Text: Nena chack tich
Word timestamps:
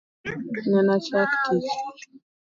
Nena 0.71 0.95
chack 1.05 1.31
tich 1.43 1.71